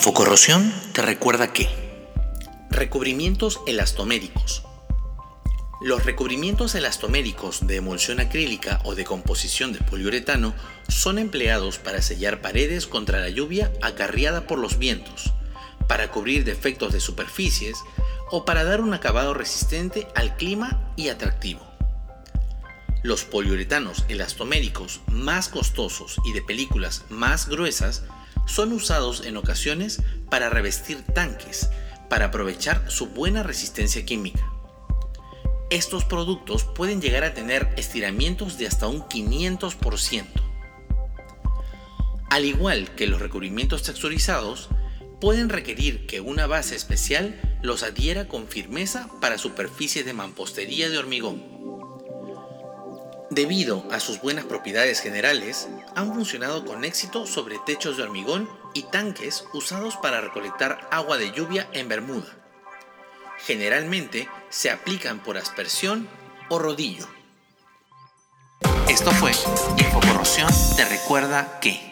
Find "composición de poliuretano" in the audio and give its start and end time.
9.04-10.54